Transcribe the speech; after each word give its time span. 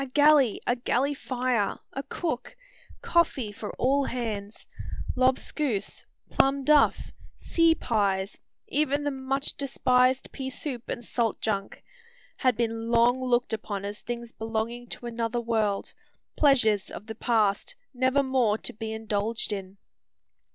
A 0.03 0.07
galley; 0.07 0.59
a 0.65 0.75
galley 0.75 1.13
fire; 1.13 1.77
a 1.93 2.01
cook; 2.01 2.57
coffee 3.03 3.51
for 3.51 3.69
all 3.73 4.03
hands; 4.05 4.65
lobscouse; 5.15 6.03
plum 6.31 6.63
duff; 6.63 7.11
sea 7.35 7.75
pies; 7.75 8.35
even 8.67 9.03
the 9.03 9.11
much 9.11 9.55
despised 9.57 10.31
pea 10.31 10.49
soup 10.49 10.89
and 10.89 11.05
salt 11.05 11.39
junk, 11.39 11.83
had 12.37 12.57
been 12.57 12.89
long 12.89 13.23
looked 13.23 13.53
upon 13.53 13.85
as 13.85 14.01
things 14.01 14.31
belonging 14.31 14.87
to 14.87 15.05
another 15.05 15.39
world, 15.39 15.93
pleasures 16.35 16.89
of 16.89 17.05
the 17.05 17.13
past, 17.13 17.75
never 17.93 18.23
more 18.23 18.57
to 18.57 18.73
be 18.73 18.91
indulged 18.91 19.53
in! 19.53 19.77